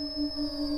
[0.00, 0.69] Música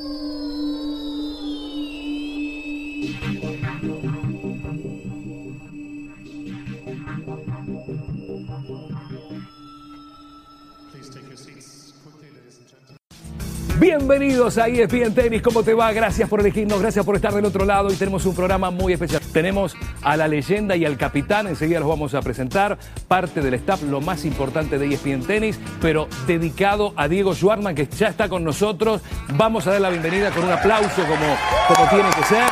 [13.99, 15.93] Bienvenidos a ESPN Tenis, ¿cómo te va?
[15.93, 19.21] Gracias por elegirnos, gracias por estar del otro lado y tenemos un programa muy especial.
[19.35, 23.83] Tenemos a la leyenda y al capitán, enseguida los vamos a presentar, parte del staff,
[23.83, 28.45] lo más importante de ESPN Tenis, pero dedicado a Diego Schwartzman, que ya está con
[28.45, 29.03] nosotros.
[29.35, 31.37] Vamos a dar la bienvenida con un aplauso como,
[31.69, 32.51] como tiene que ser.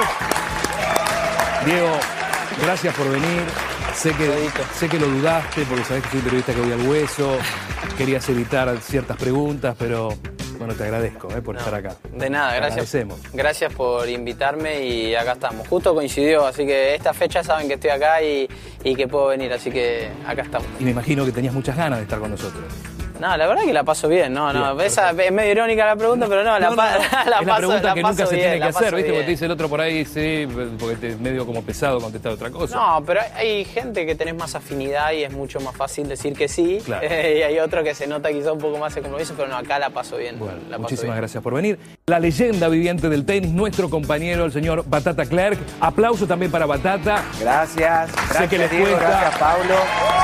[1.65, 1.93] Diego,
[2.63, 3.45] gracias por venir.
[3.95, 4.31] Sé que,
[4.75, 7.39] sé que lo dudaste porque sabés que soy un periodista que voy al hueso,
[7.97, 10.11] querías evitar ciertas preguntas, pero
[10.71, 11.97] bueno, te agradezco eh, por estar acá.
[12.13, 13.07] De nada, Te gracias.
[13.33, 15.67] Gracias por invitarme y acá estamos.
[15.69, 18.49] Justo coincidió, así que esta fecha saben que estoy acá y,
[18.85, 20.69] y que puedo venir, así que acá estamos.
[20.79, 22.65] Y me imagino que tenías muchas ganas de estar con nosotros.
[23.21, 25.97] No, la verdad que la paso bien, no, no, Bien, esa es medio irónica la
[25.97, 26.99] pregunta, pero no, la, No, no, pa- no.
[27.13, 28.97] la es la paso, pregunta la que paso nunca se tiene que la hacer, ¿viste?
[28.97, 29.25] Porque bien.
[29.27, 32.51] te dice el otro por ahí, sí, porque te- es medio como pesado contestar otra
[32.51, 32.77] cosa.
[32.77, 36.49] No, pero hay gente que tenés más afinidad y es mucho más fácil decir que
[36.49, 36.81] sí.
[36.85, 37.07] Claro.
[37.11, 39.79] y hay otro que se nota quizá un poco más de compromiso, pero no, acá
[39.79, 40.39] la paso bien.
[40.39, 41.17] Bueno, la paso muchísimas bien.
[41.19, 41.79] gracias por venir.
[42.07, 45.59] La leyenda viviente del tenis, nuestro compañero, el señor Batata Clerk.
[45.81, 47.23] Aplauso también para Batata.
[47.41, 48.11] Gracias.
[48.13, 49.09] Gracias, que les Diego, cuesta.
[49.09, 49.75] Gracias, Pablo.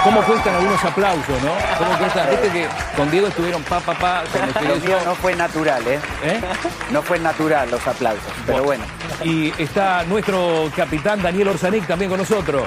[0.05, 1.53] ¿Cómo cuestan algunos aplausos, no?
[1.79, 2.27] ¿Cómo cuesta?
[2.31, 5.87] Viste que con Diego estuvieron pa, pa, pa, con Lo el mío no fue natural,
[5.87, 5.99] ¿eh?
[6.25, 6.41] ¿Eh?
[6.91, 8.85] No fue natural los aplausos, pero bueno.
[9.25, 12.65] Y está nuestro capitán Daniel Orsanic también con nosotros.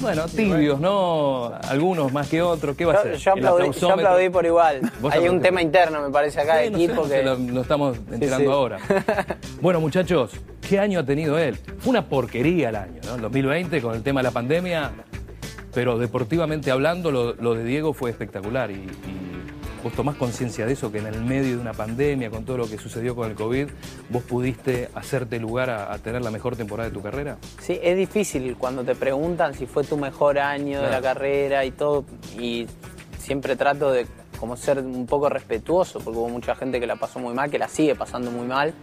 [0.00, 1.52] Bueno, tibios, ¿no?
[1.68, 2.74] Algunos más que otros.
[2.76, 3.16] ¿Qué va a ser?
[3.16, 4.80] yo ¿El aplaudí, yo aplaudí por igual.
[5.10, 7.22] Hay un tema interno, me parece, acá de Sí, no sé, equipo no sé, que.
[7.22, 8.56] lo, lo estamos enterando sí.
[8.56, 8.78] ahora.
[9.60, 10.32] Bueno, muchachos,
[10.66, 11.58] ¿qué año ha tenido él?
[11.80, 13.16] Fue una porquería el año, ¿no?
[13.16, 14.90] El 2020 con el tema de la pandemia,
[15.74, 19.30] pero deportivamente hablando, lo, lo de Diego fue espectacular y, y
[19.82, 22.68] vos tomás conciencia de eso, que en el medio de una pandemia, con todo lo
[22.68, 23.68] que sucedió con el COVID,
[24.10, 27.38] vos pudiste hacerte lugar a, a tener la mejor temporada de tu carrera.
[27.60, 31.70] Sí, es difícil cuando te preguntan si fue tu mejor año de la carrera y
[31.70, 32.04] todo.
[32.38, 32.66] Y
[33.18, 34.06] siempre trato de
[34.38, 37.58] como ser un poco respetuoso, porque hubo mucha gente que la pasó muy mal, que
[37.58, 38.74] la sigue pasando muy mal.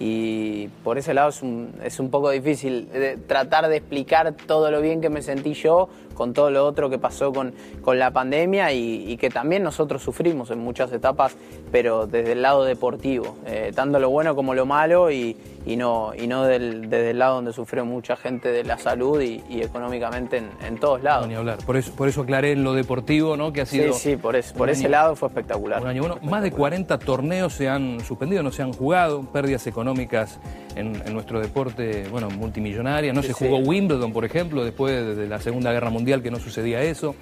[0.00, 4.70] Y por ese lado es un, es un poco difícil de tratar de explicar todo
[4.70, 5.88] lo bien que me sentí yo
[6.18, 10.02] con todo lo otro que pasó con, con la pandemia y, y que también nosotros
[10.02, 11.36] sufrimos en muchas etapas,
[11.70, 16.12] pero desde el lado deportivo, eh, tanto lo bueno como lo malo y, y no,
[16.18, 19.62] y no del- desde el lado donde sufrió mucha gente de la salud y, y
[19.62, 21.28] económicamente en, en todos No, lados.
[21.28, 21.58] ni hablar.
[21.64, 23.52] Por eso, por eso aclaré en lo deportivo, ¿no?
[23.52, 25.80] Que ha Sí, sido sí, por, eso, por ese año- lado fue espectacular.
[25.80, 26.18] Un año bueno.
[26.22, 30.40] Más de 40 torneos se han suspendido, no se han jugado, pérdidas económicas
[30.74, 33.12] en, en nuestro deporte, bueno, multimillonaria.
[33.12, 33.44] No Sí, se sí.
[33.44, 37.14] jugó Wimbledon, por ejemplo, después de, de la Segunda Guerra Mundial que no sucedía eso.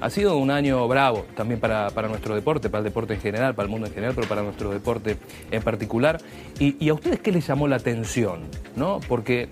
[0.00, 3.54] Ha sido un año bravo también para, para nuestro deporte, para el deporte en general,
[3.54, 5.16] para el mundo en general, pero para nuestro deporte
[5.50, 6.18] en particular.
[6.58, 8.40] ¿Y, a ustedes qué les llamó la atención?
[8.74, 9.00] ¿no?
[9.06, 9.48] Porque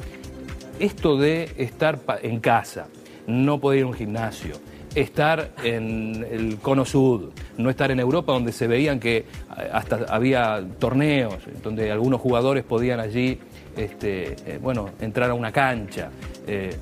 [0.80, 2.88] esto de estar en casa,
[3.26, 4.56] no poder ir a un gimnasio,
[4.94, 9.26] estar en el cono sud, no estar en Europa donde se veían que
[9.72, 13.38] hasta había torneos, donde algunos jugadores podían allí,
[13.76, 16.10] este, eh, bueno, entrar a una cancha,
[16.46, 16.76] eh,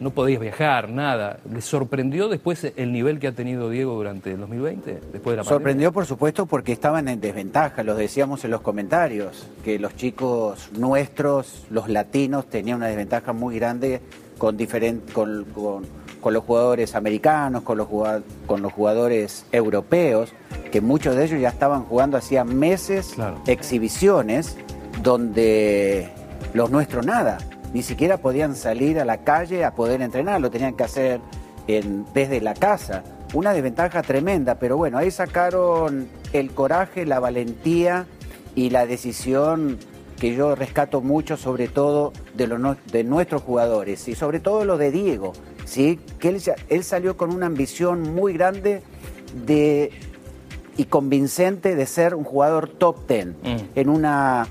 [0.00, 1.38] no podías viajar, nada.
[1.52, 5.20] ¿Les sorprendió después el nivel que ha tenido Diego durante el 2020, después de la
[5.20, 5.44] pandemia?
[5.44, 10.70] Sorprendió, por supuesto, porque estaban en desventaja, los decíamos en los comentarios, que los chicos
[10.76, 14.00] nuestros, los latinos, tenían una desventaja muy grande
[14.38, 14.56] con,
[15.12, 20.32] con, con- con los jugadores americanos, con los, jugad- con los jugadores europeos,
[20.70, 23.40] que muchos de ellos ya estaban jugando hacía meses Claro.
[23.46, 24.56] exhibiciones
[25.02, 26.08] donde
[26.54, 27.38] los nuestros nada,
[27.72, 31.20] ni siquiera podían salir a la calle a poder entrenar, lo tenían que hacer
[31.66, 33.04] en- desde la casa.
[33.32, 38.06] Una desventaja tremenda, pero bueno, ahí sacaron el coraje, la valentía
[38.56, 39.78] y la decisión
[40.18, 44.76] que yo rescato mucho, sobre todo de, los de nuestros jugadores y sobre todo lo
[44.76, 45.32] de Diego,
[45.64, 45.98] ¿sí?
[46.18, 46.28] que
[46.68, 48.82] él, salió con una ambición muy grande
[49.46, 49.92] de
[50.76, 53.56] y convincente de ser un jugador top ten Mm.
[53.76, 54.46] en una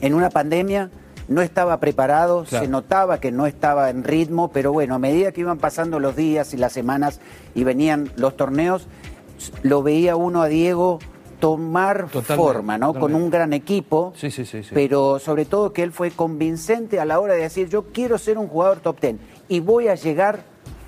[0.00, 0.90] en una pandemia
[1.28, 2.64] no estaba preparado, Claro.
[2.64, 6.14] se notaba que no estaba en ritmo, pero bueno, a medida que iban pasando los
[6.16, 7.20] días y las semanas
[7.54, 8.86] y venían los torneos,
[9.62, 10.98] lo veía uno a Diego
[11.40, 12.94] tomar Totalmente, forma, ¿no?
[12.94, 14.70] Con un gran equipo, Sí, sí, sí, sí.
[14.72, 18.38] pero sobre todo que él fue convincente a la hora de decir, yo quiero ser
[18.38, 19.18] un jugador top ten
[19.48, 20.44] y voy a llegar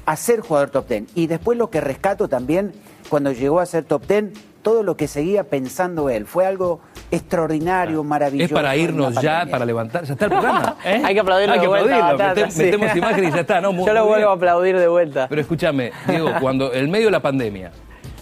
[0.07, 1.07] a ser jugador top ten.
[1.15, 2.73] Y después lo que rescato también,
[3.11, 4.33] cuando llegó a ser top ten,
[4.63, 6.27] todo lo que seguía pensando él.
[6.27, 8.47] Fue algo extraordinario, maravilloso.
[8.47, 10.05] Es para irnos ya, para levantar.
[10.05, 10.77] Ya está el programa.
[10.85, 11.03] ¿eh?
[11.05, 12.51] Hay que aplaudirlo Hay que de vuelta, aplaudirlo.
[12.51, 12.63] Sí.
[12.65, 13.61] Metemos imagen y ya está.
[13.61, 13.73] ¿no?
[13.79, 15.27] Muy- Yo lo vuelvo a aplaudir de vuelta.
[15.29, 17.71] Pero escúchame, Diego, cuando el medio de la pandemia,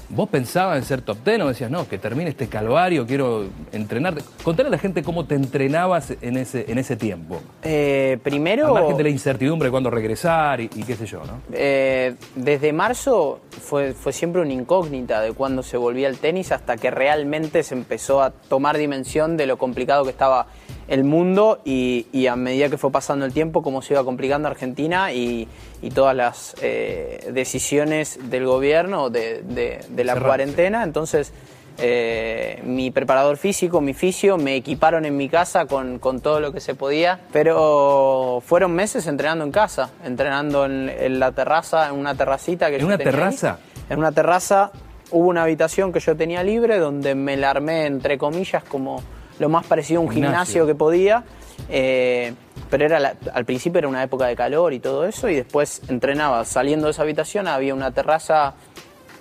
[0.08, 4.22] ¿Vos pensabas en ser top ten o decías, no, que termine este calvario, quiero entrenarte?
[4.42, 7.40] Contale a la gente cómo te entrenabas en ese, en ese tiempo.
[7.62, 8.68] Eh, primero...
[8.68, 11.40] Al margen de la incertidumbre de cuándo regresar y, qué sé yo, ¿no?
[11.52, 16.76] Eh, desde marzo fue, fue siempre una incógnita de cuándo se volvía el tenis hasta
[16.76, 20.46] que realmente se empezó a tomar dimensión de lo complicado que estaba
[20.88, 25.12] el mundo y, a medida que fue pasando el tiempo, cómo se iba complicando Argentina
[25.12, 25.48] y,
[25.94, 30.82] todas las eh, decisiones del gobierno de, la cuarentena.
[30.82, 31.32] Entonces,
[31.78, 36.60] eh, mi preparador físico, mi fisio, me equiparon en mi casa con, todo lo que
[36.60, 42.70] se podía, pero fueron meses entrenando en casa, entrenando en, la terraza, en una terracita
[42.70, 43.58] que ¿En una terraza?
[43.88, 44.72] En una terraza
[45.10, 49.02] hubo una habitación que yo tenía libre donde me la armé entre comillas como
[49.38, 51.24] lo más parecido a un gimnasio, que podía.
[51.68, 52.34] Eh,
[52.70, 56.44] pero era al principio era una época de calor y todo eso, y después entrenaba.
[56.44, 58.54] Saliendo de esa habitación había una terraza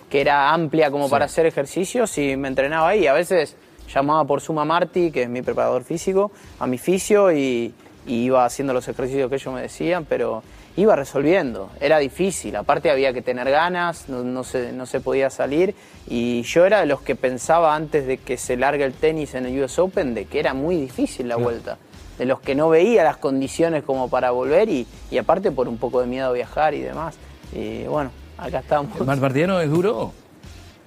[0.09, 3.07] que era amplia como para hacer ejercicios y me entrenaba ahí.
[3.07, 3.55] A veces
[3.93, 7.73] llamaba por Suma Marti, que es mi preparador físico, a mi fisio y,
[8.05, 10.43] y iba haciendo los ejercicios que ellos me decían, pero
[10.77, 11.69] iba resolviendo.
[11.79, 15.75] Era difícil, aparte había que tener ganas, no, se, no se podía salir.
[16.07, 19.45] Y yo era de los que pensaba antes de que se largue el tenis en
[19.45, 21.77] el US Open de que era muy difícil la vuelta.
[22.17, 25.77] De los que no veía las condiciones como para volver y, y aparte por un
[25.77, 27.15] poco de miedo a viajar y demás.
[27.53, 28.99] Y bueno, acá estamos.
[28.99, 30.13] ¿El Martiano es duro?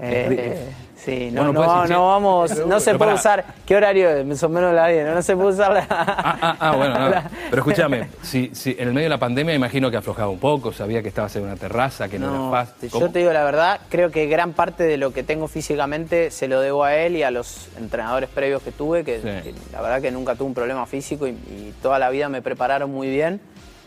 [0.01, 0.71] Eh,
[1.05, 3.45] Sí, no, no, no, vamos, no se puede usar.
[3.65, 4.39] ¿Qué horario es?
[4.39, 5.87] Son menos la 10, no se puede usar la.
[5.89, 9.91] Ah, ah, ah bueno, pero escúchame, si, si, en el medio de la pandemia imagino
[9.91, 12.91] que aflojaba un poco, sabía que estabas en una terraza, que no, era fácil.
[12.91, 16.49] Yo te digo la verdad, creo que gran parte de lo que tengo físicamente se
[16.49, 20.11] lo debo a él y a los entrenadores previos que tuve, que, la verdad que
[20.11, 21.37] nunca tuve un problema físico y,
[21.81, 23.41] toda la vida me prepararon muy bien.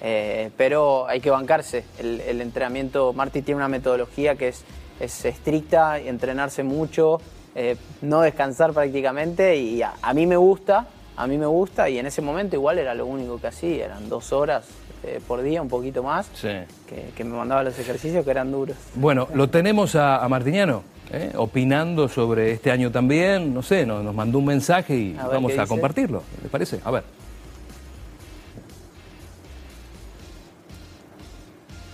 [0.04, 1.84] Eh, pero hay que bancarse.
[2.00, 4.63] El, el entrenamiento, Marty tiene una metodología que es
[4.99, 7.19] es estricta, entrenarse mucho,
[7.55, 12.05] eh, no descansar prácticamente y a, mí me gusta, a mí me gusta y en
[12.05, 14.65] ese momento igual era lo único que hacía, eran dos horas
[15.03, 18.77] eh, por día, un poquito más, que, me mandaba los ejercicios que eran duros.
[18.95, 20.83] Bueno, lo tenemos a, Martiniano.
[21.13, 21.33] ¿eh?
[21.35, 26.23] opinando sobre este año también, no sé, nos, mandó un mensaje y vamos a compartirlo,
[26.41, 26.79] ¿les parece?
[26.85, 27.20] A ver.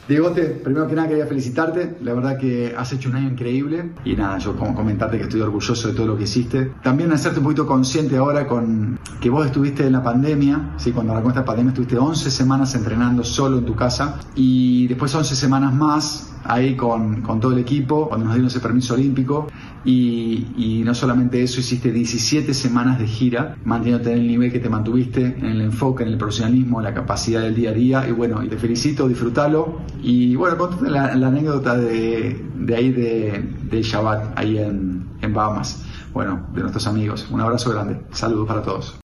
[0.08, 4.16] Diegote, primero que nada quería felicitarte, la verdad que has hecho un año increíble y
[4.16, 6.72] nada, yo como comentarte que estoy orgulloso de todo lo que hiciste.
[6.82, 10.94] También hacerte un poquito consciente ahora con que vos estuviste en la pandemia, ¿sí?
[10.94, 15.36] cuando arrancó esta pandemia estuviste 11 semanas entrenando solo en tu casa y después 11
[15.36, 19.48] semanas más ahí con, con todo el equipo, cuando nos dieron ese permiso olímpico
[19.84, 24.60] y, y, no solamente eso, hiciste 17 semanas de gira, manteniéndote en el nivel que
[24.60, 28.08] te mantuviste, en el enfoque, en el profesionalismo, en la capacidad del día a día.
[28.08, 29.80] Y bueno, y te felicito, disfrútalo.
[30.02, 35.84] Y bueno, contate la, anécdota de, de, ahí de, de Shabbat, ahí en, en Bahamas.
[36.14, 37.28] Bueno, de nuestros amigos.
[37.30, 38.00] Un abrazo grande.
[38.12, 39.00] Saludos para todos.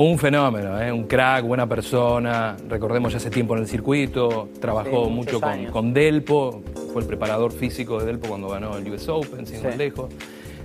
[0.00, 0.92] Un fenómeno, ¿eh?
[0.92, 2.56] un crack, buena persona.
[2.68, 5.40] Recordemos ya hace tiempo en el circuito, trabajó mucho
[5.72, 6.62] con, Delpo,
[6.92, 10.08] fue el preparador físico de Delpo cuando ganó el US Open, sin más lejos.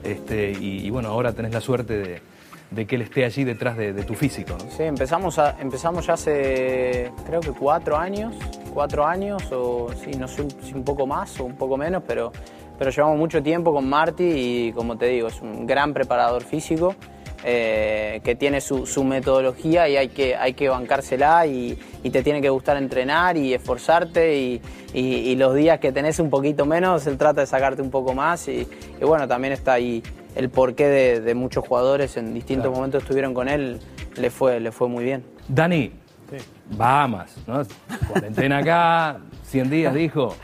[0.04, 2.22] Este, y, bueno, ahora tenés la suerte de,
[2.74, 4.56] que él esté allí detrás de, tu físico.
[4.76, 8.36] Sí, empezamos, empezamos ya hace creo que cuatro años,
[8.74, 12.32] cuatro años, o sí, no sé si un poco más o un poco menos, pero,
[12.78, 16.96] pero llevamos mucho tiempo con Marty y como te digo, es un gran preparador físico.
[17.46, 21.78] Eh, que tiene su, metodología y hay que, hay que bancársela y,
[22.10, 24.62] te tiene que gustar entrenar y esforzarte
[24.94, 28.48] y, los días que tenés un poquito menos, él trata de sacarte un poco más
[28.48, 28.66] y,
[29.02, 30.02] bueno, también está ahí
[30.36, 33.80] el porqué de, muchos jugadores en distintos momentos estuvieron con él,
[34.16, 35.24] le fue, le fue muy bien.
[35.48, 35.92] Dani,
[36.78, 37.62] Bahamas, ¿no?
[38.10, 40.36] Cuarentena acá, 100 días dijo.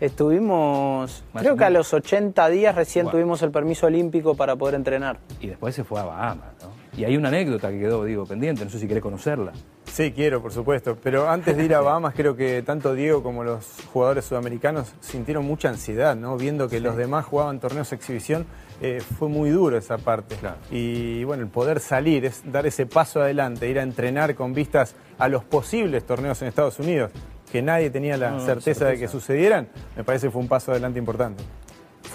[0.00, 5.18] Estuvimos, creo que a los 80 días recién tuvimos el permiso olímpico para poder entrenar.
[5.40, 6.75] Y después se fue a Bahamas, ¿no?
[6.96, 9.52] Y hay una anécdota que quedó, digo, pendiente, no sé si querés conocerla.
[9.84, 10.96] Sí, quiero, por supuesto.
[11.02, 15.44] Pero antes de ir a Bahamas, creo que tanto Diego como los jugadores sudamericanos sintieron
[15.44, 16.36] mucha ansiedad, ¿no?
[16.36, 18.46] Viendo que los demás jugaban torneos de exhibición,
[18.80, 20.36] eh, fue muy duro esa parte.
[20.70, 24.94] Y bueno, el poder salir, es dar ese paso adelante, ir a entrenar con vistas
[25.18, 27.10] a los posibles torneos en Estados Unidos
[27.50, 30.98] que nadie tenía la certeza, de que sucedieran, me parece que fue un paso adelante
[30.98, 31.42] importante.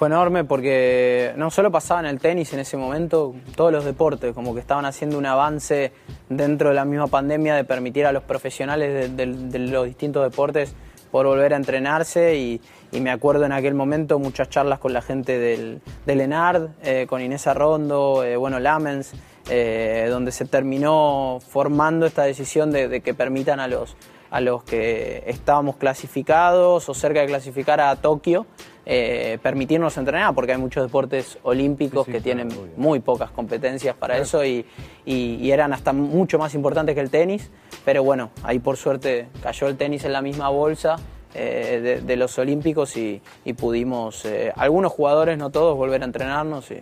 [0.01, 4.33] Fue enorme porque no solo pasaba en el tenis en ese momento, todos los deportes,
[4.33, 5.91] como que estaban haciendo un avance
[6.27, 9.25] dentro de la misma pandemia de permitir a los profesionales de,
[9.59, 10.73] los distintos deportes
[11.11, 12.61] por volver a entrenarse y,
[12.99, 17.21] me acuerdo en aquel momento muchas charlas con la gente del, del ENARD, eh, con
[17.21, 19.11] Inés Arrondo, eh, bueno, Lamens,
[19.51, 23.95] eh, donde se terminó formando esta decisión de, que permitan a los,
[24.31, 28.47] a los que estábamos clasificados o cerca de clasificar a Tokio,
[28.85, 34.43] eh, permitirnos entrenar, porque hay muchos deportes olímpicos que tienen muy pocas competencias para eso
[34.43, 34.65] y,
[35.05, 37.51] y, eran hasta mucho más importantes que el tenis,
[37.85, 40.95] pero bueno, ahí por suerte cayó el tenis en la misma bolsa.
[41.33, 43.21] Eh, de, los olímpicos y,
[43.57, 46.81] pudimos, eh, algunos jugadores, no todos, volver a entrenarnos y,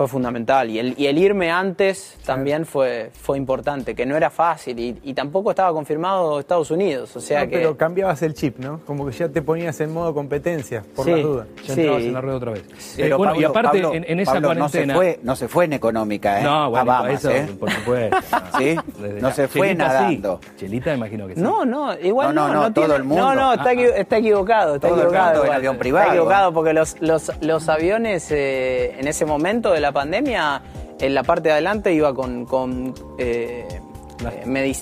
[0.00, 0.70] fue fundamental.
[0.70, 5.12] Y el, y el irme antes también fue, fue importante, que no era fácil y,
[5.12, 7.14] tampoco estaba confirmado Estados Unidos.
[7.16, 7.58] O sea que...
[7.58, 8.80] Pero cambiabas el chip, ¿no?
[8.86, 11.46] Como que ya te ponías en modo competencia, por la duda.
[11.66, 12.98] Ya entrabas en la rueda otra vez.
[12.98, 14.54] Eh, bueno, y aparte, en, esa cuarentena.
[14.54, 16.44] No se, fue, no se fue en económica, ¿eh?
[16.44, 17.46] No, bueno, a eso, ¿eh?
[17.60, 18.16] por supuesto.
[18.58, 18.76] ¿Sí?
[19.20, 20.40] No se fue nadando.
[20.56, 21.42] Chelita, imagino que sí.
[21.42, 22.48] No, no, igual no.
[22.48, 23.22] No, no, todo el mundo.
[23.22, 24.76] No, no, está, está equivocado.
[24.76, 25.44] Está equivocado.
[25.44, 26.04] El avión privado.
[26.04, 30.62] Está equivocado porque los, los, los aviones eh, en ese momento de la pandemia
[31.00, 33.66] en la parte de adelante iba con, con eh,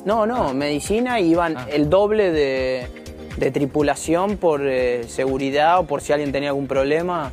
[0.05, 1.67] no, no, medicina y iban ah.
[1.73, 2.89] el doble de,
[3.53, 7.31] tripulación por eh, seguridad o por si alguien tenía algún problema,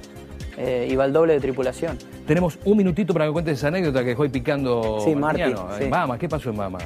[0.58, 1.98] eh, iba el doble de tripulación.
[2.28, 5.86] Tenemos un minutito para que cuentes esa anécdota que dejó picando sí, Martín, sí.
[5.86, 6.80] Mama, ¿qué pasó en Mama?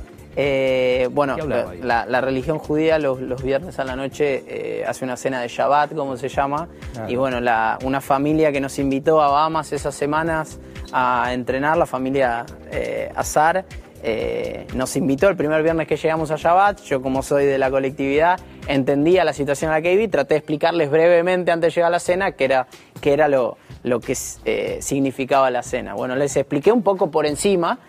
[1.11, 1.35] bueno,
[1.81, 6.29] la, religión judía los, viernes a la noche hace una cena de Shabbat, como se
[6.29, 6.69] llama,
[7.09, 7.39] y bueno,
[7.83, 10.59] una familia que nos invitó a Bahamas esas semanas
[10.91, 13.65] a entrenar, la familia eh, Azar.
[14.01, 16.81] Eh, nos invitó el primer viernes que llegamos a Shabbat.
[16.83, 20.07] Yo, como soy de la colectividad, entendía la situación en la que viví.
[20.07, 22.67] Traté de explicarles brevemente antes de llegar a la cena qué era,
[23.01, 24.15] qué era lo, lo que
[24.45, 25.95] eh, significaba la cena.
[25.95, 27.79] Bueno, les expliqué un poco por encima.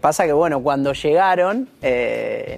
[0.00, 1.68] pasa que, bueno, cuando llegaron,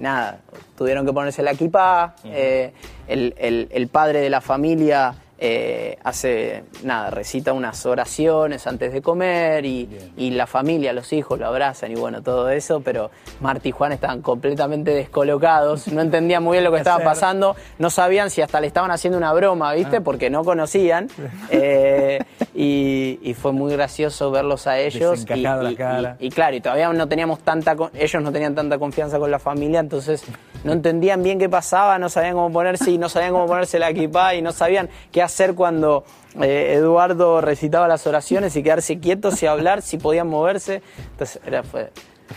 [0.00, 0.40] nada,
[0.76, 2.16] tuvieron que ponerse la equipa.
[2.24, 9.66] el, el, padre de la familia eh, hace, nada, recita unas oraciones antes de comer
[9.66, 13.92] y, la familia, los hijos lo abrazan y bueno, todo eso, pero Marta y Juan
[13.92, 18.60] estaban completamente descolocados, no entendían muy bien lo que estaba pasando, no sabían si hasta
[18.60, 19.98] le estaban haciendo una broma, ¿viste?
[19.98, 20.00] Ah.
[20.02, 21.08] Porque no conocían
[21.50, 22.18] eh,
[22.54, 25.26] y, fue muy gracioso verlos a ellos.
[25.28, 25.40] Y,
[26.24, 29.80] y, claro, y todavía no teníamos tanta, ellos no tenían tanta confianza con la familia,
[29.80, 30.24] entonces
[30.64, 33.90] no entendían bien qué pasaba, no sabían cómo ponerse y no sabían cómo ponerse la
[33.90, 36.04] equipa y no sabían qué hacer cuando
[36.40, 40.82] eh, Eduardo recitaba las oraciones y quedarse quietos y hablar, si podían moverse.
[41.12, 41.90] Entonces era, fue,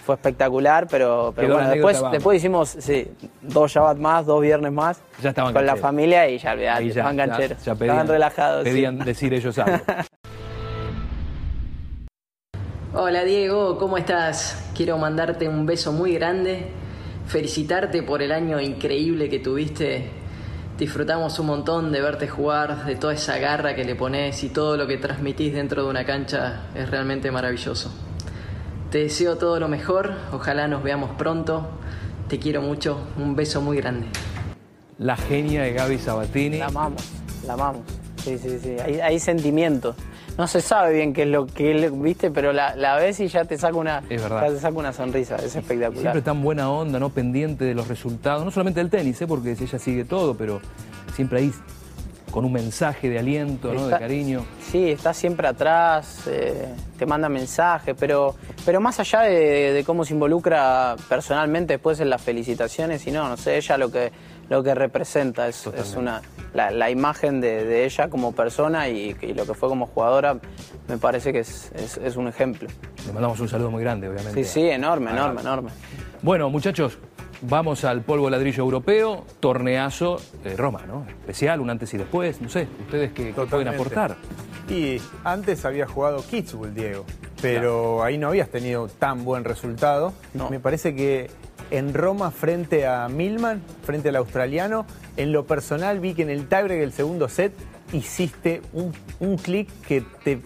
[0.06, 3.08] fue espectacular, pero, pero bueno, después, después hicimos sí,
[3.42, 7.18] dos Shabbat más, dos viernes más ya estaban con la familia y ya, ya estaban
[7.18, 8.64] gancheros, ya, estaban relajados.
[8.64, 9.80] Pedían decir ellos algo.
[12.94, 14.72] Hola Diego, ¿cómo estás?
[14.76, 16.72] Quiero mandarte un beso muy grande,
[17.28, 20.10] felicitarte por el año increíble que tuviste
[20.80, 24.78] Disfrutamos un montón de verte jugar, de toda esa garra que le pones y todo
[24.78, 27.92] lo que transmitís dentro de una cancha es realmente maravilloso.
[28.90, 31.68] Te deseo todo lo mejor, ojalá nos veamos pronto.
[32.30, 34.08] Te quiero mucho, un beso muy grande.
[35.00, 36.60] La genia de Gaby Sabatini.
[36.60, 37.04] La amamos,
[37.46, 37.82] la amamos.
[38.24, 38.78] Sí, sí, sí.
[38.82, 39.98] Hay, hay sentimientos
[40.40, 43.28] no se sabe bien qué es lo que él, viste, pero la, la ves y
[43.28, 46.00] ya te saca una, te saca una sonrisa, es espectacular.
[46.00, 47.10] Siempre tan buena onda, ¿no?
[47.10, 49.28] Pendiente de los resultados, no solamente del tenis, ¿eh?
[49.28, 50.62] porque ella sigue todo, pero
[51.14, 51.52] siempre ahí
[52.32, 53.90] con un mensaje de aliento, ¿no?
[53.90, 54.46] de cariño.
[54.62, 58.34] Sí, está siempre atrás, eh, te manda mensajes, pero,
[58.66, 63.36] pero más allá de, cómo se involucra personalmente después en las felicitaciones, y no, no
[63.36, 64.10] sé, ella lo que,
[64.50, 66.22] lo que representa es, es una,
[66.54, 70.40] la, imagen de, ella como persona y, lo que fue como jugadora,
[70.88, 72.68] me parece que es, un ejemplo.
[73.06, 74.44] Le mandamos un saludo muy grande, obviamente.
[74.44, 75.70] Sí, sí, enorme, enorme, enorme.
[76.22, 76.98] Bueno, muchachos,
[77.42, 81.06] vamos al polvo ladrillo europeo, torneazo de Roma, ¿no?
[81.08, 84.16] Especial, un antes y después, no sé, ustedes qué, pueden aportar.
[84.68, 87.06] Y antes había jugado Kitzbühel, Diego,
[87.42, 90.14] pero ahí no habías tenido tan buen resultado.
[90.50, 91.30] Me parece que
[91.72, 94.86] en Roma frente a Milman, frente al australiano.
[95.18, 97.54] En lo personal vi que en el tiebreak del segundo set
[97.94, 100.40] hiciste un, un clic que te,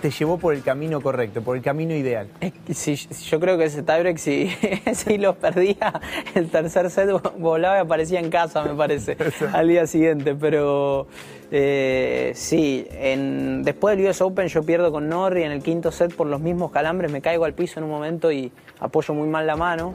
[0.00, 2.28] te llevó por el camino correcto, por el camino ideal.
[2.72, 4.50] Sí, yo creo que ese tiebreak, si,
[4.94, 6.00] si lo perdía,
[6.34, 9.16] el tercer set volaba y aparecía en casa, me parece,
[9.52, 10.34] al día siguiente.
[10.34, 11.06] Pero
[11.50, 16.14] eh, sí, en, después del US Open yo pierdo con Norri en el quinto set
[16.14, 19.46] por los mismos calambres, me caigo al piso en un momento y apoyo muy mal
[19.46, 19.94] la mano.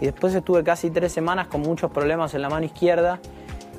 [0.00, 3.20] Y después estuve casi tres semanas con muchos problemas en la mano izquierda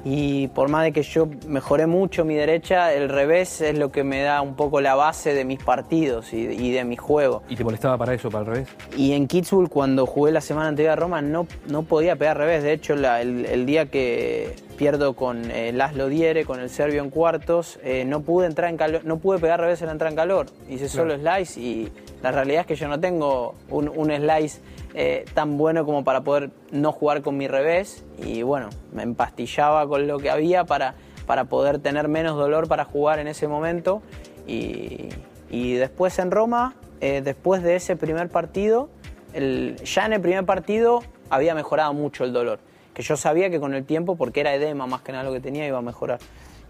[0.06, 4.04] y por más de que yo mejoré mucho mi derecha, el revés es lo que
[4.04, 7.44] me da un poco la base de mis partidos y, de mi juego.
[7.50, 8.70] ¿Y te molestaba para eso, para el revés?
[8.96, 12.64] Y en Kitzbühel, cuando jugué la semana anterior a Roma, no, no podía pegar revés.
[12.64, 17.78] De hecho, el, día que pierdo con eh, Laszlo Diere, con el serbio en cuartos,
[17.84, 20.46] eh, no pude entrar en calor, no pude pegar revés en la entrada en calor.
[20.70, 21.92] Hice solo slice y
[22.24, 24.62] la realidad es que yo no tengo un, un slice
[24.94, 28.04] eh, tan bueno como para poder no jugar con mi revés.
[28.24, 32.86] Y bueno, me empastillaba con lo que había para, para poder tener menos dolor para
[32.86, 34.02] jugar en ese momento.
[34.48, 35.10] Y,
[35.50, 38.90] y después en Roma, eh, después de ese primer partido,
[39.34, 42.60] el- ya en el primer partido había mejorado mucho el dolor.
[42.94, 45.40] Que yo sabía que con el tiempo, porque era edema más que nada lo que
[45.40, 46.20] tenía, iba a mejorar.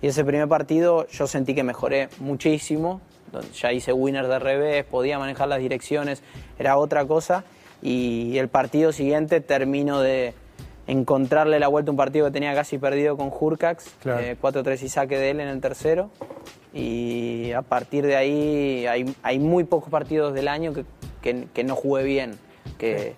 [0.02, 3.02] Y ese primer partido yo sentí que mejoré muchísimo.
[3.54, 6.24] Ya hice winner de revés, podía manejar las direcciones,
[6.58, 7.44] era otra cosa.
[7.82, 10.34] Y el partido siguiente termino de
[10.88, 13.86] encontrarle la vuelta a un partido que tenía casi perdido con Hurcax.
[14.02, 14.20] Claro.
[14.22, 16.10] eh, 4-3 y saque de él en el tercero.
[16.74, 20.86] Y a partir de ahí hay, hay muy pocos partidos del año que,
[21.22, 22.32] que- que no jugué bien,
[22.78, 23.16] que,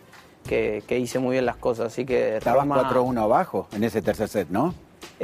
[0.47, 1.87] que- que hice muy bien las cosas.
[1.87, 4.73] Así que Estabas Roma- 4-1 abajo en ese tercer set, ¿no?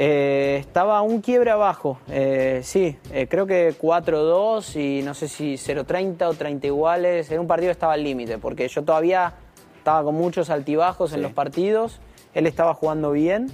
[0.00, 5.54] Eh, estaba un quiebre abajo, eh, sí, eh, creo que 4-2 y no sé si
[5.54, 7.28] 0-30 o 30 iguales.
[7.32, 9.34] Era un partido que estaba al límite, porque yo todavía
[9.76, 11.22] estaba con muchos altibajos en Sí.
[11.22, 12.00] los partidos,
[12.32, 13.48] él estaba jugando bien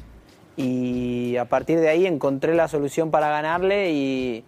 [0.56, 4.44] y a partir de ahí encontré la solución para ganarle y,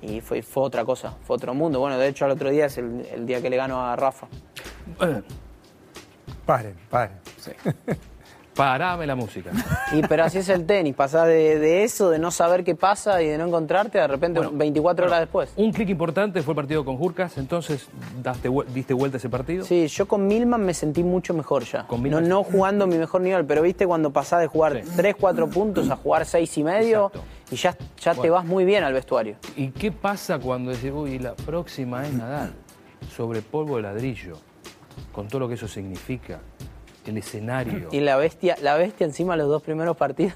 [0.00, 1.80] y fue, fue otra cosa, fue otro mundo.
[1.80, 4.26] Bueno, de hecho al otro día es el, el día que le gano a Rafa.
[6.46, 7.12] Paren, paren.
[8.56, 9.50] Parame la música.
[9.92, 13.22] Y, pero así es el tenis, pasás de, de eso, de no saber qué pasa
[13.22, 15.52] y de no encontrarte, de repente 24 horas después.
[15.56, 17.86] Un clic importante fue el partido con Jurkas, entonces
[18.22, 19.64] daste diste vuelta ese partido.
[19.64, 21.86] Sí, yo con Milman me sentí mucho mejor ya.
[21.86, 24.90] Con no, no jugando mi mejor nivel, pero viste cuando pasás de jugar Sí.
[24.96, 27.24] 3, 4 puntos a jugar 6 y medio Exacto.
[27.50, 29.36] y ya, ya te vas muy bien al vestuario.
[29.56, 32.52] ¿Y qué pasa cuando decís, uy, la próxima es Nadal?
[33.14, 34.38] Sobre polvo de ladrillo,
[35.12, 36.40] con todo lo que eso significa,
[37.10, 37.88] el escenario.
[37.92, 40.34] Y la bestia, la bestia encima los dos primeros partidos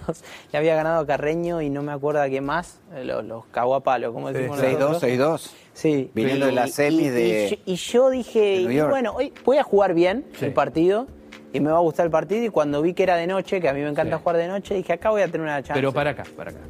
[0.53, 3.47] le había ganado a Carreño y no me acuerdo a quién más, eh, los, los
[3.47, 5.03] cagó a palo, como decimos 6-2, nosotros.
[5.03, 5.51] 6-2.
[5.73, 6.11] Sí.
[6.15, 9.63] Viniendo de la semi y- de- Y, yo- y yo dije, bueno, hoy voy a
[9.63, 10.47] jugar bien Sí.
[10.47, 11.07] el partido
[11.53, 12.45] y me va a gustar el partido.
[12.45, 14.23] Y cuando vi que era de noche, que a mí me encanta Sí.
[14.23, 15.75] jugar de noche, dije, acá voy a tener una chance.
[15.75, 16.61] Pero para acá, para acá.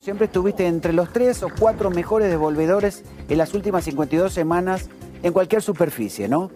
[0.00, 4.88] Siempre estuviste entre los tres o cuatro mejores devolvedores en las últimas 52 semanas
[5.22, 6.50] en cualquier superficie, ¿no?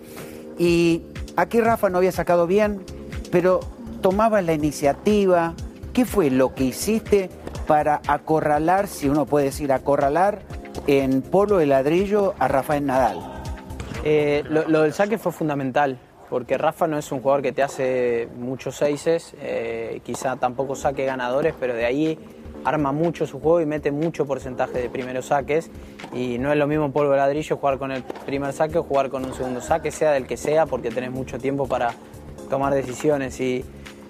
[0.58, 1.02] Y
[1.36, 2.84] aquí Rafa no había sacado bien,
[3.30, 3.60] pero
[4.00, 5.54] tomabas la iniciativa.
[5.92, 7.30] ¿Qué fue lo que hiciste
[7.66, 10.40] para acorralar, si uno puede decir acorralar,
[10.86, 13.18] en polo de ladrillo a Rafael Nadal?
[14.04, 18.28] Eh, lo, del saque fue fundamental, porque Rafa no es un jugador que te hace
[18.36, 22.18] muchos seises, eh, quizá tampoco saque ganadores, pero de ahí
[22.64, 25.70] arma mucho su juego y mete mucho porcentaje de primeros saques.
[26.12, 29.24] Y no es lo mismo polvo ladrillo jugar con el primer saque o jugar con
[29.24, 31.94] un segundo saque, sea del que sea, porque tenés mucho tiempo para
[32.48, 33.40] tomar decisiones.
[33.40, 33.64] Y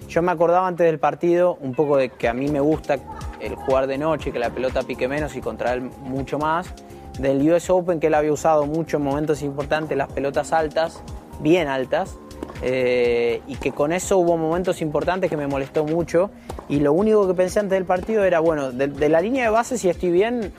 [0.07, 2.97] yo me acordaba antes del partido un poco de que a mí me gusta
[3.39, 6.73] el jugar de noche, que la pelota pique menos y contra él mucho más.
[7.19, 11.01] Del US Open que él había usado mucho en momentos importantes las pelotas altas,
[11.41, 12.17] bien altas,
[12.63, 16.31] eh, y que con eso hubo momentos importantes que me molestó mucho.
[16.69, 19.49] Y lo único que pensé antes del partido era, bueno, de, de la línea de
[19.49, 20.53] base, si estoy bien,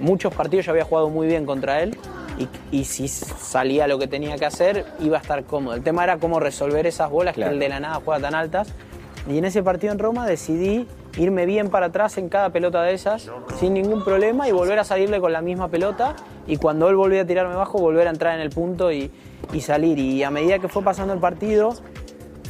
[0.00, 1.96] muchos partidos yo había jugado muy bien contra él.
[2.36, 5.76] Y, y si salía lo que tenía que hacer, iba a estar cómodo.
[5.76, 7.50] El tema era cómo resolver esas bolas Claro.
[7.50, 8.68] que él de la nada juega tan altas.
[9.30, 12.94] Y en ese partido en Roma decidí irme bien para atrás en cada pelota de
[12.94, 16.16] esas, sin ningún problema, y volver a salirle con la misma pelota.
[16.46, 19.10] Y cuando él volvía a tirarme bajo, volver a entrar en el punto y,
[19.52, 19.98] y salir.
[19.98, 21.74] Y a medida que fue pasando el partido,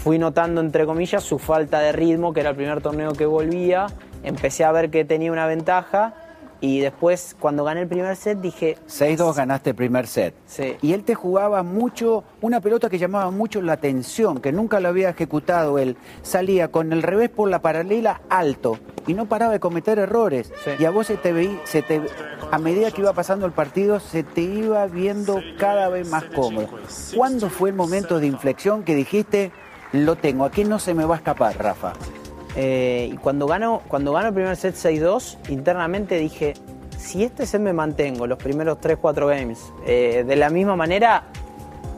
[0.02, 3.86] fui notando, entre comillas, su falta de ritmo, que era el primer torneo que volvía.
[4.22, 6.14] Empecé a ver que tenía una ventaja.
[6.60, 8.78] Y después, cuando gané el primer set, dije...
[8.88, 10.34] 6-2 ganaste el primer set.
[10.46, 10.76] Sí.
[10.80, 14.88] Y él te jugaba mucho, una pelota que llamaba mucho la atención, que nunca lo
[14.88, 15.96] había ejecutado él.
[16.22, 20.52] Salía con el revés por la paralela alto y no paraba de cometer errores.
[20.64, 20.70] Sí.
[20.78, 22.00] Y a vos se te veía, se te,
[22.50, 26.68] a medida que iba pasando el partido, se te iba viendo cada vez más cómodo.
[27.14, 29.52] ¿Cuándo fue el momento de inflexión que dijiste,
[29.92, 31.92] lo tengo, aquí no se me va a escapar, Rafa?
[32.56, 36.54] Eh, y cuando gano, cuando gano el primer set 6-2, internamente dije,
[36.96, 41.24] si este set me mantengo los primeros 3-4 games eh, de la misma manera,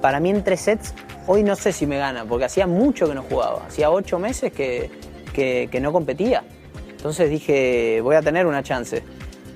[0.01, 0.95] para mí en tres sets,
[1.27, 4.53] hoy no sé si me gana, porque hacía mucho que no jugaba, hacía 8 meses
[4.53, 4.91] que,
[5.35, 6.45] que- que no competía.
[6.91, 9.03] Entonces dije, voy a tener una chance.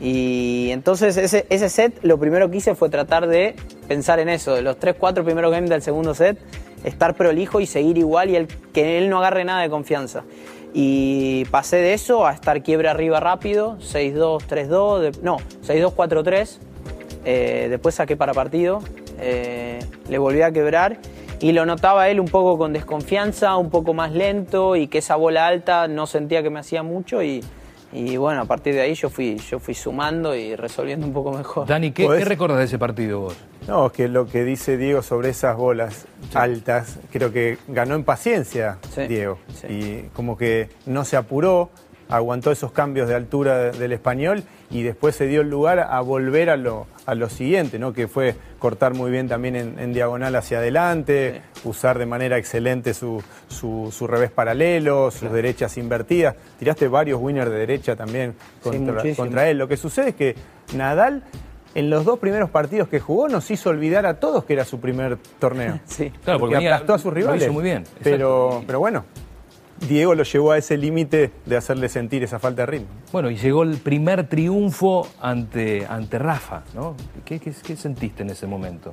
[0.00, 3.54] Y entonces ese, ese set lo primero que hice fue tratar de
[3.88, 6.38] pensar en eso, de los 3-4 primeros games del segundo set,
[6.84, 10.22] estar prolijo y seguir igual y el, que él no agarre nada de confianza.
[10.72, 16.58] Y pasé de eso a estar quiebre arriba rápido, 6-2, 3-2, de- no, 6-2, 4-3.
[17.24, 18.80] Eh, después saqué para partido,
[19.18, 20.98] eh, le volví a quebrar
[21.40, 25.16] y lo notaba él un poco con desconfianza, un poco más lento y que esa
[25.16, 27.42] bola alta no sentía que me hacía mucho y
[27.92, 31.32] Y bueno, a partir de ahí yo fui, yo fui sumando y resolviendo un poco
[31.32, 31.66] mejor.
[31.66, 32.06] Dani, ¿qué.
[32.06, 33.36] ¿qué recordás de ese partido vos?
[33.68, 38.04] No, es que lo que dice Diego sobre esas bolas altas, creo que ganó en
[38.04, 39.38] paciencia Sí, Diego.
[39.54, 39.66] sí.
[39.68, 41.70] Y como que no se apuró,
[42.08, 46.00] aguantó esos cambios de altura de- del español y después se dio el lugar a
[46.00, 47.92] volver a lo, a lo siguiente, ¿no?
[47.92, 52.94] que fue cortar muy bien también en, en diagonal hacia adelante, usar de manera excelente
[52.94, 56.34] su, su- su revés paralelo, sus derechas invertidas.
[56.58, 59.58] Tiraste varios winners de derecha también contra, contra él.
[59.58, 60.34] Lo que sucede es que
[60.74, 61.22] Nadal
[61.74, 64.80] en los dos primeros partidos que jugó nos hizo olvidar a todos que era su
[64.80, 65.78] primer torneo.
[65.86, 66.10] Sí.
[66.24, 67.42] Claro, porque aplastó a sus lo rivales.
[67.44, 67.84] hizo muy bien.
[68.02, 69.04] Pero, pero bueno,
[69.88, 72.88] Diego lo llevó a ese límite de hacerle sentir esa falta de ritmo.
[73.12, 76.94] Bueno, y llegó el primer triunfo ante, ante Rafa, ¿no?
[77.24, 78.92] ¿Qué, qué- qué sentiste en ese momento?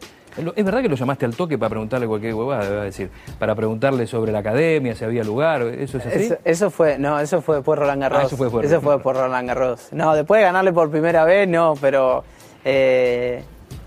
[0.55, 3.09] ¿Es verdad que lo llamaste al toque para preguntarle cualquier huevada, debe decir?
[3.39, 6.23] Para preguntarle sobre la academia, si había lugar, ¿eso es así?
[6.25, 8.19] Eso, eso fue, no, eso fue después de Roland Garros.
[8.21, 9.87] Ah, eso fue después de Eso Roland fue por Roland Garros.
[9.91, 12.23] No, después de ganarle por primera vez, no, pero
[12.69, 13.43] eh,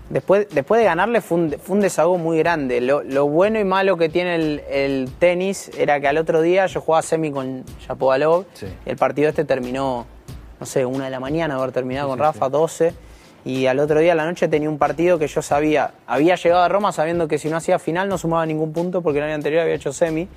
[0.09, 2.81] después, después de ganarle fue un, fue un desahogo muy grande.
[2.81, 6.65] Lo, lo bueno y malo que tiene el, el tenis era que al otro día
[6.65, 8.45] yo jugaba semi con Shapovalov.
[8.53, 8.65] Sí.
[8.87, 10.07] El partido este terminó,
[10.59, 12.91] no sé, una de la mañana, haber terminado con Rafa, 12.
[13.45, 16.63] Y al otro día a la noche tenía un partido que yo sabía, había llegado
[16.63, 19.35] a Roma sabiendo que si no hacía final no sumaba ningún punto porque el año
[19.35, 20.27] anterior había hecho semi.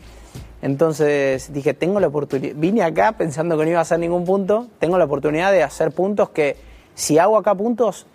[0.61, 4.68] Entonces dije, tengo la oportunidad, vine acá pensando que no iba a hacer ningún punto,
[4.78, 6.57] tengo la oportunidad de hacer puntos que
[6.94, 8.07] si hago acá puntos,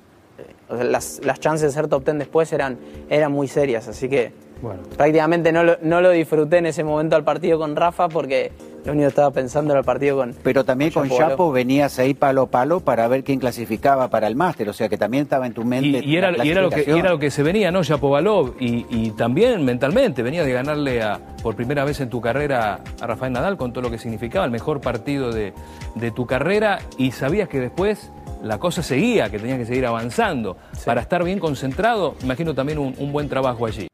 [0.70, 2.78] las, las chances de ser top 10 después eran,
[3.10, 4.82] eran muy serias, así que Bueno.
[4.98, 8.52] prácticamente no lo, no lo disfruté en ese momento al partido con Rafa porque
[8.86, 10.34] lo único que estaba pensando era el partido con...
[10.42, 11.10] Pero también con.
[11.10, 14.88] Chapo venías ahí palo a palo para ver quién clasificaba para el máster, o sea
[14.88, 16.00] que también estaba en tu mente.
[16.04, 17.00] Y, y era, la y era lo que, y clasificación.
[17.00, 17.82] era lo que se venía, ¿no?
[17.82, 18.54] Yapovalov.
[18.58, 23.06] Y, y también mentalmente venía de ganarle a, por primera vez en tu carrera a
[23.08, 25.52] Rafael Nadal con todo lo que significaba, el mejor partido de,
[25.96, 26.80] de tu carrera.
[26.98, 30.58] Y sabías que después la cosa seguía, que tenías que seguir avanzando.
[30.86, 33.88] Para estar bien concentrado, imagino también un, un buen trabajo allí.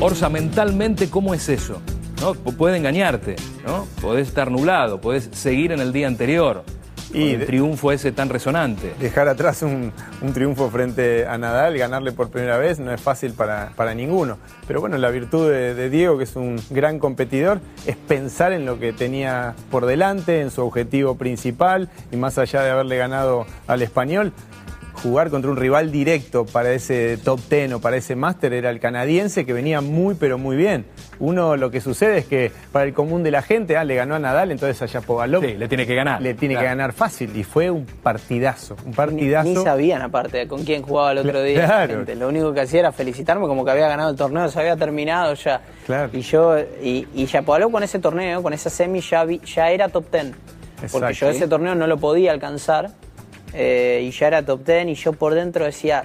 [0.00, 1.80] Orsa, mentalmente, ¿cómo es eso?
[2.20, 2.34] ¿No?
[2.34, 3.86] Pu- Puede engañarte, ¿no?
[4.00, 6.64] Podés estar nublado, podés seguir en el día anterior.
[7.12, 8.94] Y el triunfo ese tan resonante.
[9.00, 13.32] Dejar atrás un, un triunfo frente a Nadal, ganarle por primera vez, no es fácil
[13.32, 14.38] para, para ninguno.
[14.66, 18.66] Pero bueno, la virtud de, de Diego, que es un gran competidor, es pensar en
[18.66, 23.46] lo que tenía por delante, en su objetivo principal, y más allá de haberle ganado
[23.66, 24.32] al español,
[25.02, 28.80] jugar contra un rival directo para ese top ten o para ese máster era el
[28.80, 30.84] canadiense que venía muy pero muy bien.
[31.20, 34.14] Uno lo que sucede es que para el común de la gente, ah, le ganó
[34.14, 36.22] a Nadal, entonces a Shapovalov Sí, le tiene que ganar.
[36.22, 36.64] le tiene Claro.
[36.64, 39.48] que ganar fácil y fue un partidazo, un Ni, partidazo.
[39.48, 41.64] ni sabían aparte con quién jugaba el otro día.
[41.64, 41.94] Claro.
[41.96, 42.14] gente.
[42.14, 45.34] Lo único que hacía era felicitarme como que había ganado el torneo, se había terminado
[45.34, 45.60] ya.
[45.86, 46.10] Claro.
[46.12, 49.88] Y yo, y, y Yapovalov con ese torneo, con esa semi, ya, vi- ya era
[49.88, 50.32] top 10.
[50.92, 52.90] Porque yo ese torneo no lo podía alcanzar
[53.52, 56.04] eh, y ya era top 10 y yo por dentro decía,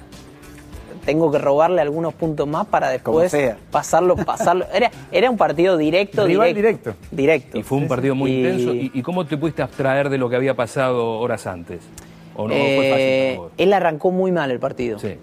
[1.05, 3.57] tengo que robarle algunos puntos más para después sea.
[3.71, 4.65] pasarlo, pasarlo.
[4.73, 6.93] Era, era un partido directo, Rival directo.
[7.11, 7.57] Directo.
[7.57, 8.73] Y fue un partido muy Y- intenso.
[8.73, 11.79] ¿Y, y cómo te pudiste abstraer de lo que había pasado horas antes?
[12.35, 12.57] ¿O no fue
[12.89, 12.89] Eh,
[13.31, 13.51] fácil vos?
[13.57, 14.97] él arrancó muy mal el partido.
[14.99, 15.15] Sí.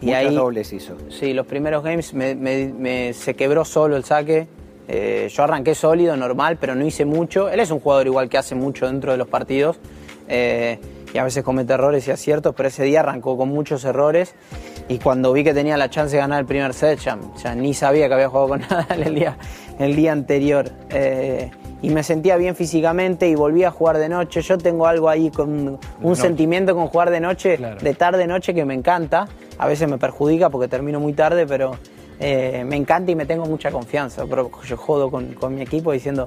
[0.00, 0.94] Y Muchos ahí, dobles hizo.
[1.08, 4.46] Sí, los primeros games me, me- me- se quebró solo el saque.
[4.88, 7.48] Eh, yo arranqué sólido, normal, pero no hice mucho.
[7.48, 9.78] Él es un jugador igual que hace mucho dentro de los partidos.
[10.28, 10.78] eh,
[11.14, 14.34] y a veces comete errores y aciertos, pero ese día arrancó con muchos errores.
[14.88, 17.74] Y cuando vi que tenía la chance de ganar el primer set, ya, ya ni
[17.74, 19.36] sabía que había jugado con Nadal el día,
[19.78, 20.70] el día anterior.
[20.90, 21.50] Eh,
[21.82, 24.40] y me sentía bien físicamente y volví a jugar de noche.
[24.42, 26.22] Yo tengo algo ahí con un, noche.
[26.22, 27.76] sentimiento con jugar de noche, Claro.
[27.80, 29.26] de tarde-noche que me encanta.
[29.58, 31.76] A veces me perjudica porque termino muy tarde, pero
[32.18, 34.24] eh, me encanta y me tengo mucha confianza.
[34.28, 36.26] Pero yo jodo con, con mi equipo diciendo,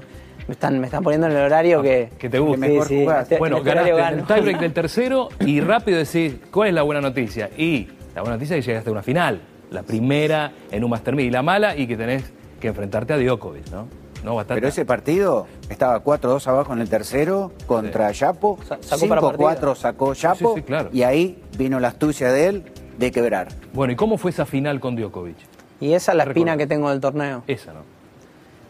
[0.50, 2.66] me están, me están poniendo en el horario que, Que te gusta.
[2.66, 3.22] Que mejor jugás.
[3.22, 6.82] este- Bueno, en este ganaste el tiebreak del tercero y rápido decís, ¿cuál es la
[6.82, 7.48] buena noticia?
[7.56, 7.86] Y
[8.16, 11.26] la buena noticia es que llegaste a una final, la primera en un Master 1000.
[11.26, 12.24] Y la mala y que tenés
[12.60, 13.86] que enfrentarte a Djokovic, ¿no?
[14.24, 14.60] No bastante.
[14.60, 18.80] Pero ese partido estaba 4-2 abajo en el tercero contra sacó para
[19.20, 19.74] 5-4 partida.
[19.76, 20.54] sacó Chapo.
[20.54, 20.90] Sí, sí, claro.
[20.92, 22.64] Y ahí vino la astucia de él
[22.98, 23.48] de quebrar.
[23.72, 25.36] Bueno, ¿y cómo fue esa final con Djokovic?
[25.80, 27.44] Y esa es la espina que tengo del torneo.
[27.46, 27.99] Esa, ¿no?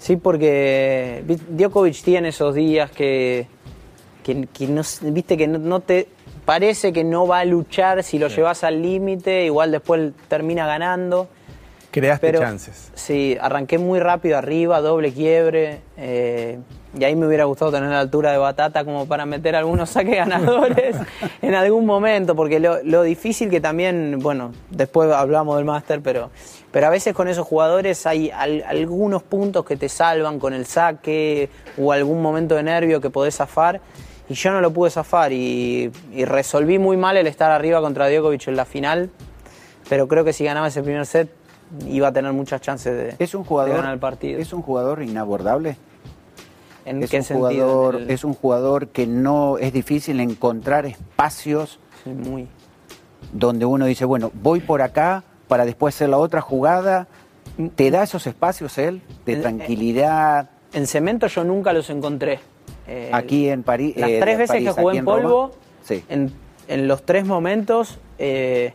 [0.01, 3.47] Sí, porque vi- Djokovic tiene esos días que,
[4.25, 6.09] que, que no, viste que no, no te
[6.47, 11.29] parece que no va a luchar si lo llevas al límite, igual después termina ganando.
[11.91, 12.91] Creaste Pero chances.
[12.95, 15.81] sí, arranqué muy rápido arriba, doble quiebre.
[15.99, 16.59] eh,
[16.99, 20.17] y ahí me hubiera gustado tener la altura de batata como para meter algunos saques
[20.17, 20.97] ganadores
[21.43, 26.31] en algún momento, porque lo, lo difícil que también, bueno, después hablamos del máster, pero,
[26.73, 30.67] pero a veces con esos jugadores hay al- algunos puntos que te salvan con el
[30.67, 31.49] saque
[31.79, 33.81] o algún momento de nervio que podés zafar.
[34.29, 38.09] y yo no lo pude zafar y, y resolví muy mal el estar arriba contra
[38.09, 39.11] Djokovic en la final,
[39.89, 41.31] pero creo que si ganaba ese primer set
[41.87, 44.41] iba a tener muchas chances de, Es un jugador, de ganar el partido.
[44.41, 45.77] es un jugador inabordable.
[46.91, 47.49] ¿En Es qué un, sentido?
[47.69, 52.49] jugador, En el- es un jugador que no es difícil encontrar espacios Sí, muy.
[53.33, 57.07] donde uno dice, bueno, voy por acá para después hacer la otra jugada.
[57.77, 60.51] ¿Te da esos espacios él de Eh, tranquilidad?
[60.73, 62.41] En cemento yo nunca los encontré.
[62.87, 63.95] Eh, Aquí en París.
[63.97, 65.53] Las eh, tres veces París, que jugué en polvo,
[65.85, 66.03] Sí.
[66.09, 66.33] en,
[66.69, 68.75] en los tres momentos eh,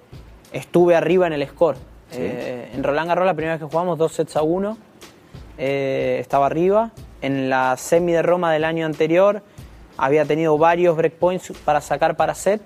[0.54, 1.76] estuve arriba en el score.
[2.12, 2.18] Sí.
[2.22, 4.78] Eh, en Roland Garros la primera vez que jugamos, dos sets a uno,
[5.58, 6.92] eh, estaba arriba.
[7.22, 9.42] En la semi de Roma del año anterior
[9.98, 12.62] había tenido varios breakpoints para sacar para set.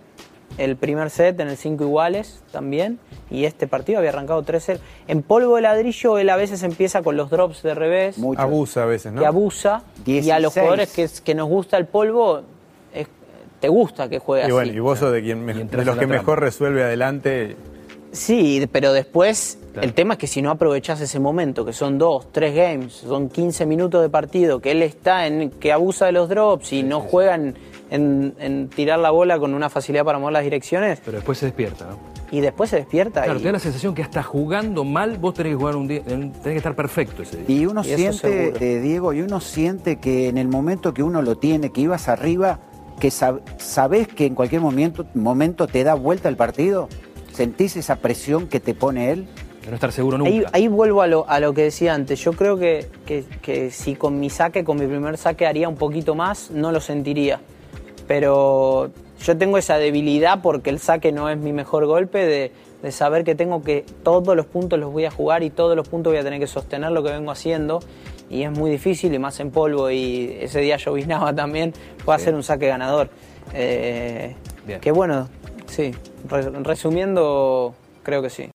[0.58, 3.00] El primer set en el 5 iguales también.
[3.30, 4.80] Y este partido había arrancado 3-0.
[5.08, 8.42] En polvo de ladrillo él a veces empieza con los drops de revés Mucho.
[8.42, 9.22] Abusa a veces, ¿no?
[9.22, 10.54] que abusa y a los 16.
[10.54, 12.42] jugadores que, que nos gusta el polvo
[12.94, 13.08] es-
[13.60, 14.52] te gusta que juegue Y así.
[14.54, 16.06] bueno, y vos sos de, quien de los que trampa.
[16.08, 17.56] mejor resuelve adelante.
[18.12, 19.88] Sí, pero después Claro.
[19.88, 23.30] el tema es que si no aprovechás ese momento, que son dos, tres games, son
[23.30, 27.00] 15 minutos de partido, que él está en que abusa de los drops y no
[27.02, 27.56] juega en,
[27.90, 31.46] en- en tirar la bola con una facilidad para mover las direcciones Pero después se
[31.48, 31.98] despierta, ¿no?
[32.32, 35.34] y después se despierta Claro, y te da la sensación que hasta jugando mal vos
[35.34, 37.58] tenés que jugar un día, tenés que estar perfecto ese día.
[37.62, 41.24] Y uno Y siente, eh, Diego, y uno siente que en el momento que uno
[41.24, 42.60] lo tiene, que ibas arriba,
[43.00, 46.88] que sab- sabés que en cualquier momento, momento te da vuelta el partido,
[47.34, 49.28] sentís esa presión que te pone él.
[49.64, 50.32] De no estar seguro nunca.
[50.32, 52.20] Ahí, ahí vuelvo a lo, a lo que decía antes.
[52.20, 55.76] Yo creo que, que- que si con mi saque, con mi primer saque haría un
[55.76, 57.40] poquito más, no lo sentiría.
[58.08, 58.90] Pero
[59.24, 63.24] yo tengo esa debilidad porque el saque no es mi mejor golpe de, de saber
[63.24, 66.20] que tengo que todos los puntos los voy a jugar y todos los puntos voy
[66.20, 67.80] a tener que sostener lo que vengo haciendo.
[68.30, 72.18] Y es muy difícil y más en polvo y ese día llovinaba también, fue a
[72.18, 73.10] hacer un saque ganador.
[73.54, 74.36] Eh,
[74.82, 75.28] que bueno,
[75.66, 75.92] sí,
[76.28, 78.50] re- resumiendo, creo que sí.